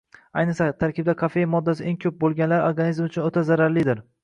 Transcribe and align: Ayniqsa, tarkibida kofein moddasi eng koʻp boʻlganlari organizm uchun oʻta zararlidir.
Ayniqsa, 0.43 0.69
tarkibida 0.83 1.15
kofein 1.19 1.51
moddasi 1.51 1.85
eng 1.93 2.01
koʻp 2.07 2.19
boʻlganlari 2.25 2.69
organizm 2.73 3.09
uchun 3.11 3.31
oʻta 3.31 3.47
zararlidir. 3.53 4.05